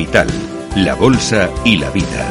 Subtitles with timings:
[0.00, 0.28] Capital,
[0.76, 2.26] la Bolsa y la Vida.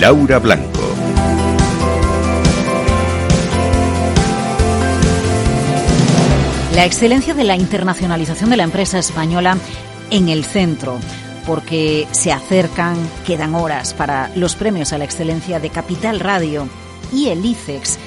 [0.00, 0.80] Laura Blanco.
[6.74, 9.58] La excelencia de la internacionalización de la empresa española
[10.08, 10.98] en el centro
[11.46, 16.66] porque se acercan, quedan horas para los premios a la excelencia de Capital Radio
[17.12, 17.98] y el ICEX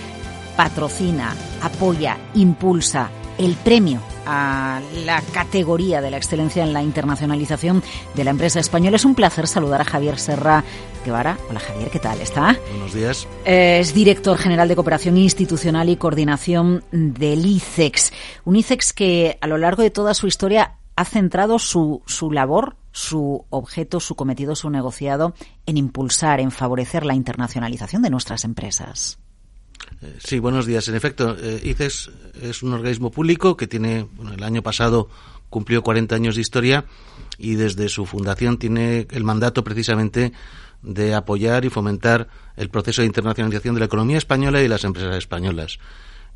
[0.57, 7.83] patrocina, apoya, impulsa el premio a la categoría de la excelencia en la internacionalización
[8.15, 8.95] de la empresa española.
[8.95, 10.63] Es un placer saludar a Javier Serra
[11.05, 11.37] Guevara.
[11.49, 12.21] Hola Javier, ¿qué tal?
[12.21, 12.57] ¿Está?
[12.71, 13.27] Buenos días.
[13.45, 18.13] Es director general de Cooperación Institucional y Coordinación del ICEX.
[18.45, 22.75] Un ICEX que a lo largo de toda su historia ha centrado su, su labor
[22.93, 25.33] su objeto, su cometido, su negociado
[25.65, 29.19] en impulsar, en favorecer la internacionalización de nuestras empresas.
[30.01, 30.87] Eh, sí, buenos días.
[30.87, 35.09] En efecto, eh, ICES es un organismo público que tiene, bueno, el año pasado
[35.49, 36.85] cumplió 40 años de historia
[37.37, 40.33] y desde su fundación tiene el mandato precisamente
[40.81, 44.83] de apoyar y fomentar el proceso de internacionalización de la economía española y de las
[44.83, 45.79] empresas españolas.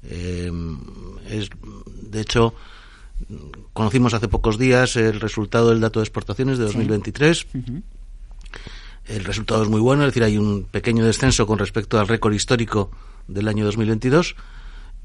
[0.03, 0.51] Eh,
[1.29, 1.49] es,
[1.85, 2.53] de hecho,
[3.73, 7.47] Conocimos hace pocos días el resultado del dato de exportaciones de 2023.
[9.07, 12.33] El resultado es muy bueno, es decir, hay un pequeño descenso con respecto al récord
[12.33, 12.91] histórico
[13.27, 14.35] del año 2022,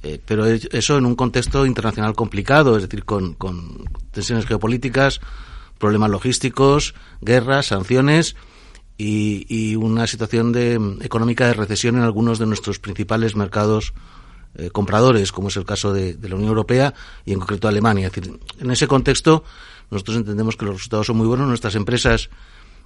[0.02, 5.20] eh, pero eso en un contexto internacional complicado, es decir, con, con tensiones geopolíticas,
[5.78, 8.34] problemas logísticos, guerras, sanciones
[8.98, 13.94] y, y una situación de, económica de recesión en algunos de nuestros principales mercados
[14.54, 16.92] eh, compradores, como es el caso de, la Unión Europea
[17.24, 18.08] y en concreto Alemania.
[18.08, 19.44] Es decir, en ese contexto,
[19.90, 21.48] nosotros entendemos que los resultados son muy buenos.
[21.48, 22.28] Nuestras empresas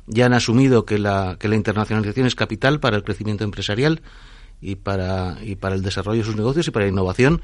[0.06, 4.02] ya han asumido que la, que la internacionalización es capital para el crecimiento empresarial
[4.60, 7.42] y para, y para el desarrollo de sus negocios y para la innovación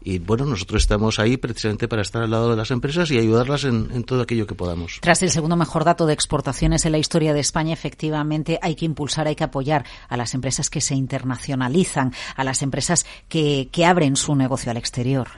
[0.00, 3.64] y bueno, nosotros estamos ahí precisamente para estar al lado de las empresas y ayudarlas
[3.64, 4.98] en, todo aquello que podamos.
[5.00, 8.84] Tras el segundo mejor dato de exportaciones en la historia de España, efectivamente hay que
[8.84, 13.84] impulsar, hay que apoyar a las empresas que se internacionalizan, a las empresas que, que
[13.84, 15.28] abren su negocio al exterior.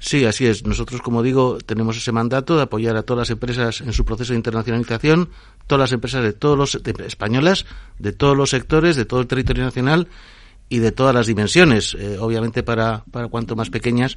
[0.00, 0.64] Sí, así es.
[0.66, 4.32] Nosotros, como digo, tenemos ese mandato de apoyar a todas las empresas en su proceso
[4.32, 5.30] de internacionalización,
[5.66, 6.74] todas las empresas de todos los
[7.06, 7.66] españolas,
[7.98, 10.08] de todos los sectores, de todo el territorio nacional
[10.68, 11.96] y de todas las dimensiones.
[11.98, 14.16] Eh, obviamente para, para cuanto más pequeñas,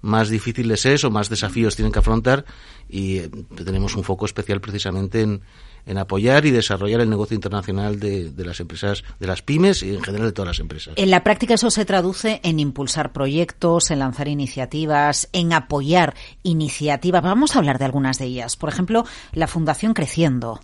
[0.00, 2.44] más difíciles es o más desafíos tienen que afrontar
[2.88, 3.30] y eh,
[3.64, 5.42] tenemos un foco especial precisamente en,
[5.88, 9.94] en apoyar y desarrollar el negocio internacional de, de, las empresas, de las pymes y
[9.94, 10.92] en general de todas las empresas.
[10.96, 17.22] En la práctica eso se traduce en impulsar proyectos, en lanzar iniciativas, en apoyar iniciativas.
[17.22, 18.56] Vamos a hablar de algunas de ellas.
[18.56, 20.60] Por ejemplo, la Fundación Creciendo.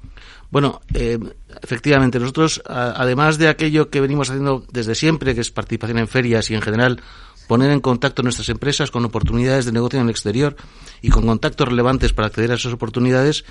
[0.50, 1.18] Bueno, eh,
[1.62, 6.50] efectivamente, nosotros, además de aquello que venimos haciendo desde siempre, que es participación en ferias
[6.50, 7.00] y en general
[7.48, 10.56] poner en contacto nuestras empresas con oportunidades de negocio en el exterior
[11.02, 13.44] y con contactos relevantes para acceder a esas oportunidades,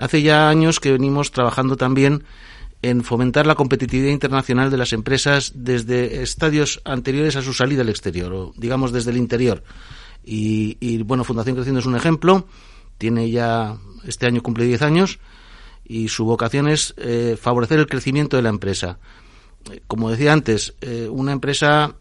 [0.00, 2.24] hace ya años que venimos trabajando también
[2.82, 7.90] en fomentar la competitividad internacional de las empresas desde estadios anteriores a su salida al
[7.90, 9.62] exterior, o digamos desde el interior.
[10.24, 12.46] Y, y bueno, Fundación Creciendo es un ejemplo,
[12.96, 15.18] tiene ya, este año cumple 10 años,
[15.84, 18.98] y su vocación es eh, favorecer el crecimiento de la empresa.
[19.86, 21.96] Como decía antes, eh, una empresa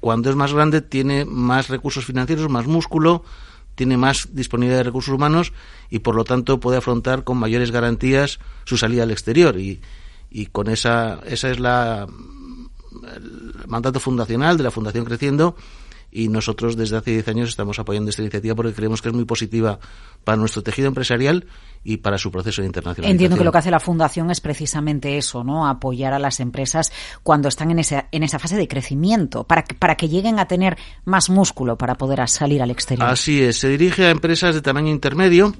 [0.00, 3.24] cuando es más grande tiene más recursos financieros, más músculo,
[3.76, 5.52] tiene más disponibilidad de recursos humanos
[5.88, 9.60] y por lo tanto puede afrontar con mayores garantías su salida al exterior.
[9.60, 9.80] Y,
[10.30, 12.08] y con esa esa es la
[13.14, 15.54] el mandato fundacional de la Fundación Creciendo
[16.10, 19.26] y nosotros desde hace 10 años estamos apoyando esta iniciativa porque creemos que es muy
[19.26, 19.78] positiva
[20.24, 21.46] para nuestro tejido empresarial
[21.86, 23.12] y para su proceso de internacionalización.
[23.12, 25.68] Entiendo que lo que hace la Fundación es precisamente eso, ¿no?
[25.68, 26.92] Apoyar a las empresas
[27.22, 30.48] cuando están en esa, en esa fase de crecimiento, para que, para que lleguen a
[30.48, 33.08] tener más músculo para poder salir al exterior.
[33.08, 35.54] Así es, se dirige a empresas de tamaño intermedio,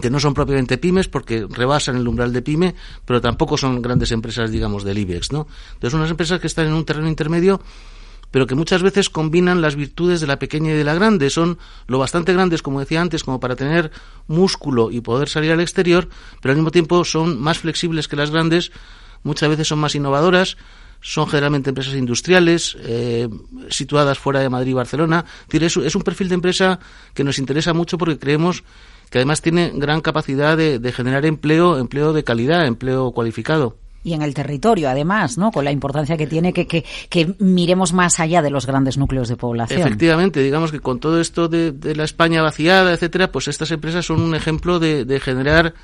[0.00, 2.74] que no son propiamente pymes porque rebasan el umbral de pyme,
[3.04, 5.46] pero tampoco son grandes empresas, digamos, del IBEX, ¿no?
[5.74, 7.60] Entonces, unas empresas que están en un terreno intermedio
[8.34, 11.30] pero que muchas veces combinan las virtudes de la pequeña y de la grande.
[11.30, 13.92] Son lo bastante grandes, como decía antes, como para tener
[14.26, 16.08] músculo y poder salir al exterior,
[16.42, 18.72] pero al mismo tiempo son más flexibles que las grandes,
[19.22, 20.56] muchas veces son más innovadoras,
[21.00, 23.28] son generalmente empresas industriales, eh,
[23.68, 25.24] situadas fuera de Madrid y Barcelona.
[25.52, 26.80] Es, un perfil de empresa
[27.14, 28.64] que nos interesa mucho porque creemos
[29.10, 34.12] que además tiene gran capacidad de, de generar empleo, empleo de calidad, empleo cualificado y
[34.12, 35.50] en el territorio, además, ¿no?
[35.50, 39.28] Con la importancia que tiene que, que, que, miremos más allá de los grandes núcleos
[39.28, 39.80] de población.
[39.80, 44.04] Efectivamente, digamos que con todo esto de, de la España vaciada, etcétera, pues estas empresas
[44.04, 45.74] son un ejemplo de, de generar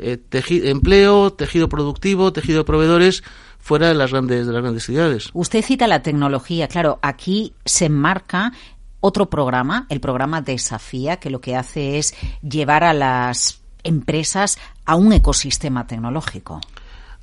[0.00, 0.18] eh,
[0.64, 3.22] empleo, tejido productivo, tejido de proveedores
[3.58, 5.30] fuera de las grandes de las grandes ciudades.
[5.32, 8.52] Usted cita la tecnología, claro, aquí se enmarca
[9.00, 14.96] otro programa, el programa Desafía, que lo que hace es llevar a las empresas a
[14.96, 16.60] un ecosistema tecnológico.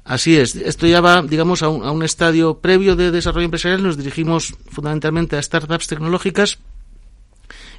[0.06, 0.56] Así es.
[0.56, 3.82] Esto ya va, digamos, a un, estadio previo de desarrollo empresarial.
[3.82, 6.60] Nos dirigimos fundamentalmente a startups tecnológicas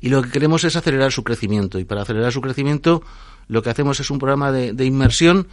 [0.01, 1.79] y lo que queremos es acelerar su crecimiento.
[1.79, 3.05] Y para acelerar su crecimiento,
[3.47, 5.47] lo que hacemos es un programa de, inmersión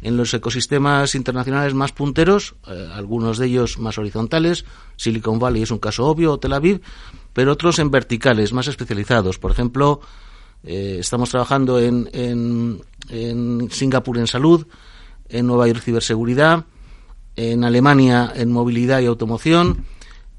[0.00, 4.64] en los ecosistemas internacionales más punteros, eh, algunos de ellos más horizontales.
[4.96, 6.80] Silicon Valley es un caso obvio, o Tel Aviv,
[7.34, 9.38] pero otros en verticales, más especializados.
[9.38, 10.00] Por ejemplo,
[10.62, 12.80] eh, estamos trabajando en, en,
[13.10, 14.66] en Singapur en salud
[15.34, 16.64] en Nueva York ciberseguridad,
[17.34, 19.84] en Alemania en movilidad y automoción,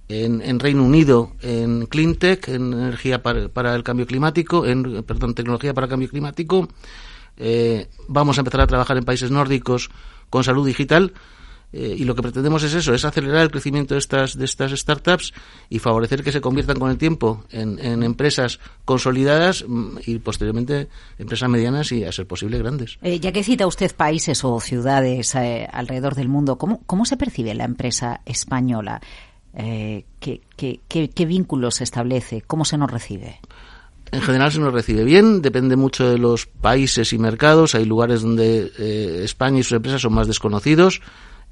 [0.07, 5.85] en, Reino Unido en cleantech, en energía para, el cambio climático, en perdón, tecnología para
[5.85, 6.69] el cambio climático.
[7.37, 9.89] Eh, vamos a empezar a trabajar en países nórdicos
[10.29, 11.11] con salud digital
[11.77, 14.71] eh, y lo que pretendemos es eso, es acelerar el crecimiento de estas, de estas
[14.71, 15.33] startups
[15.69, 20.87] y favorecer que se conviertan con el tiempo en, empresas consolidadas mm, y posteriormente
[21.19, 22.97] empresas medianas y, a ser posible, grandes.
[23.01, 27.17] Eh, ya que cita usted países o ciudades eh, alrededor del mundo, ¿cómo, ¿cómo se
[27.17, 29.01] percibe la empresa española?
[29.53, 32.41] ¿qué, qué, qué, vínculos se establece?
[32.41, 33.39] ¿Cómo se nos recibe?
[34.11, 37.73] En general se nos recibe bien, depende mucho de los países y mercados.
[37.73, 41.01] Hay lugares donde España y sus empresas son más desconocidos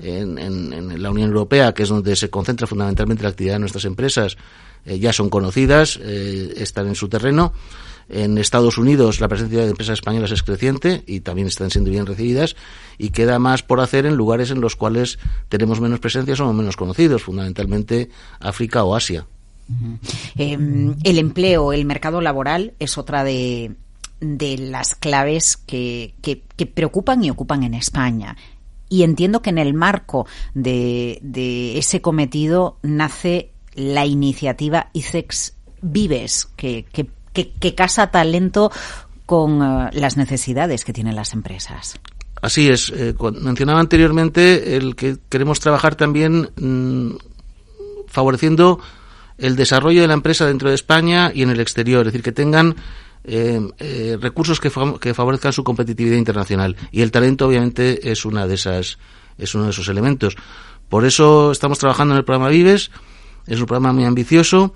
[0.04, 4.38] en, la Unión Europea, que es donde se concentra fundamentalmente la actividad de nuestras empresas,
[4.86, 7.54] eh, ya son conocidas, eh, están en su terreno.
[8.10, 12.06] En Estados Unidos la presencia de empresas españolas es creciente y también están siendo bien
[12.06, 12.58] recibidas
[12.98, 16.76] y queda más por hacer en lugares en los cuales tenemos menos presencia, somos menos
[16.76, 18.10] conocidos, fundamentalmente
[18.42, 19.26] África o Asia.
[20.36, 23.72] Em, el empleo, el mercado laboral es otra de,
[24.20, 26.14] las claves que,
[26.74, 28.36] preocupan y ocupan en España
[28.90, 31.20] y entiendo que en el marco de,
[31.78, 36.86] ese cometido nace la iniciativa ICEX Vives, que,
[37.34, 38.72] que, casa talento
[39.26, 42.00] con eh, las necesidades que tienen las empresas.
[42.42, 42.90] Así es.
[42.96, 47.18] Eh, mencionaba anteriormente el que queremos trabajar también mm,
[48.08, 48.80] favoreciendo
[49.38, 52.32] el desarrollo de la empresa dentro de España y en el exterior, es decir, que
[52.32, 52.76] tengan
[53.26, 56.76] eh, eh, recursos que, favorezcan su competitividad internacional.
[56.92, 58.98] Y el talento, obviamente, es una de esas,
[59.38, 60.36] es uno de esos elementos.
[60.90, 62.92] Por eso estamos trabajando en el programa Vives.
[63.48, 64.74] Es un programa muy ambicioso,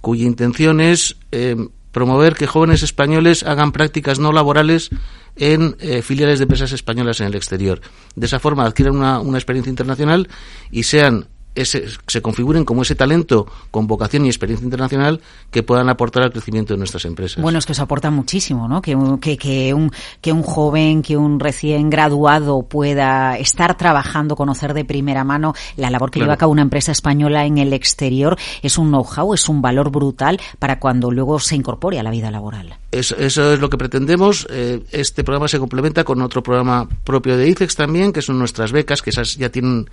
[0.00, 1.56] cuya intención es eh,
[1.92, 4.90] promover que jóvenes españoles hagan prácticas no laborales
[5.36, 7.80] en filiales de empresas españolas en el exterior.
[8.14, 10.28] De esa forma adquieran una, una experiencia internacional
[10.70, 15.20] y sean se configuren como ese talento con vocación y experiencia internacional
[15.50, 17.42] que puedan aportar al crecimiento de nuestras empresas.
[17.42, 18.82] Bueno, es que eso aporta muchísimo, ¿no?
[18.82, 24.74] Que, que, que, un, que un joven, que un recién graduado pueda estar trabajando, conocer
[24.74, 28.36] de primera mano la labor que lleva a cabo una empresa española en el exterior
[28.62, 32.30] es un know-how, es un valor brutal para cuando luego se incorpore a la vida
[32.30, 32.76] laboral.
[32.90, 34.46] Eso, eso es lo que pretendemos.
[34.50, 38.72] Eh, este programa se complementa con otro programa propio de ICEX también, que son nuestras
[38.72, 39.88] becas, que esas ya tienen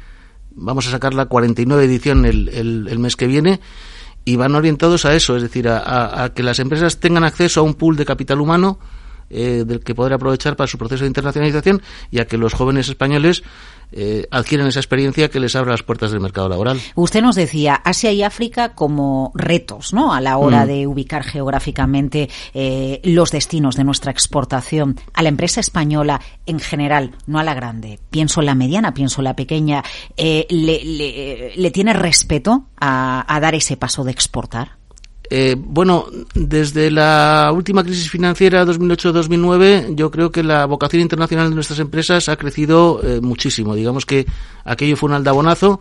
[0.56, 3.60] vamos a sacar la 49 edición el, el, mes que viene
[4.26, 7.74] y van orientados a eso, es decir, a, que las empresas tengan acceso a un
[7.74, 8.80] pool de capital humano
[9.32, 12.90] eh, del que poder aprovechar para su proceso de internacionalización y a que los jóvenes
[12.90, 13.44] españoles
[13.94, 16.80] eh, adquieren esa experiencia que les abra las puertas del mercado laboral.
[16.96, 20.14] Usted nos decía Asia y África como retos, ¿no?
[20.14, 20.68] A la hora mm.
[20.68, 27.12] de ubicar geográficamente eh, los destinos de nuestra exportación a la empresa española en general,
[27.28, 28.00] no a la grande.
[28.10, 29.84] Pienso en la mediana, pienso en la pequeña.
[30.16, 34.81] Eh, le, le, tiene respeto a, a dar ese paso de exportar?
[35.34, 41.56] Eh, bueno, desde la última crisis financiera 2008-2009, yo creo que la vocación internacional de
[41.56, 43.74] nuestras empresas ha crecido eh, muchísimo.
[43.74, 44.26] Digamos que
[44.66, 45.80] aquello fue un aldabonazo.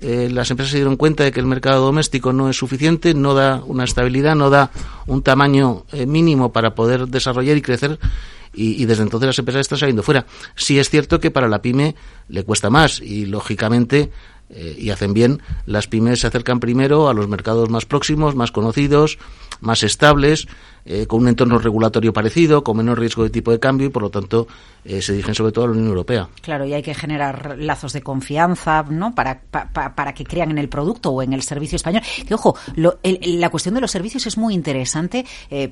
[0.00, 3.32] Eh, las empresas se dieron cuenta de que el mercado doméstico no es suficiente, no
[3.32, 4.72] da una estabilidad, no da
[5.06, 7.96] un tamaño mínimo para poder desarrollar y crecer.
[8.52, 10.26] Y, y, desde entonces las empresas están saliendo fuera.
[10.56, 11.94] Sí es cierto que para la pyme
[12.28, 14.10] le cuesta más y lógicamente
[14.50, 18.50] eh, y hacen bien, las pymes se acercan primero a los mercados más próximos, más
[18.50, 19.18] conocidos,
[19.60, 20.48] más estables,
[20.86, 24.02] eh, con un entorno regulatorio parecido, con menor riesgo de tipo de cambio y, por
[24.02, 24.48] lo tanto,
[24.84, 26.28] eh, se dirigen sobre todo a la Unión Europea.
[26.40, 29.14] Claro, y hay que generar lazos de confianza, ¿no?
[29.14, 32.02] Para, para que crean en el producto o en el servicio español.
[32.26, 35.26] Que, ojo, la cuestión de los servicios es muy interesante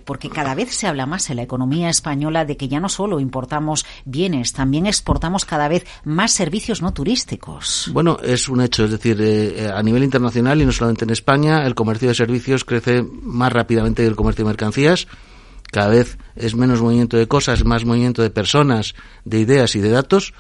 [0.05, 3.19] porque cada vez se habla más en la economía española de que ya no solo
[3.19, 7.91] importamos bienes, también exportamos cada vez más servicios no turísticos.
[7.93, 8.85] Bueno, es una hecho.
[8.85, 12.15] Es decir, eh, eh, a nivel internacional y no solamente en España, el comercio de
[12.15, 15.09] servicios crece más rápidamente que el comercio de mercancías.
[15.71, 18.95] Cada vez es menos movimiento de cosas, más movimiento de personas,
[19.25, 20.33] de ideas y de datos.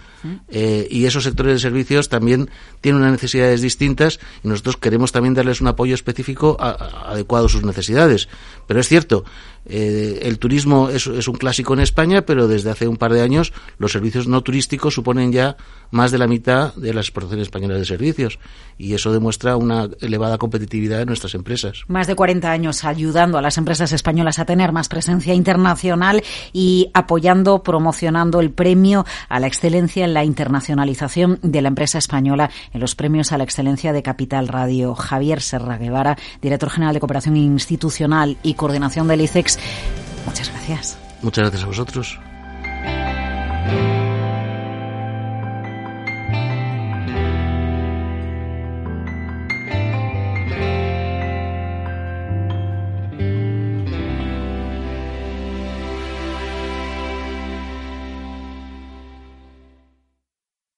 [0.48, 5.34] Eh, y esos sectores de servicios también tienen unas necesidades distintas y nosotros queremos también
[5.34, 8.28] darles un apoyo específico adecuado a sus necesidades.
[8.66, 9.24] Pero es cierto,
[9.68, 13.52] eh, el turismo es, un clásico en España, pero desde hace un par de años
[13.78, 15.56] los servicios no turísticos suponen ya
[15.90, 18.38] más de la mitad de las exportaciones españolas de servicios
[18.76, 21.82] y eso demuestra una elevada competitividad de nuestras empresas.
[21.88, 26.22] Más de 40 años ayudando a las empresas españolas a tener más presencia internacional
[26.52, 32.50] y apoyando, promocionando el premio a la excelencia en la internacionalización de la empresa española
[32.72, 34.94] en los premios a la excelencia de Capital Radio.
[34.94, 39.57] Javier Serra Guevara, director general de Cooperación Institucional y Coordinación del ICEX.
[40.26, 40.98] Muchas gracias.
[41.22, 42.18] Muchas gracias a vosotros.